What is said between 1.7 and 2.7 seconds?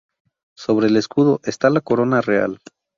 corona real.